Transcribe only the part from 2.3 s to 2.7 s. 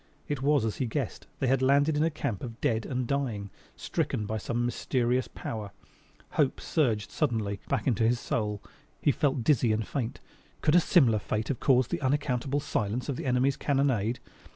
of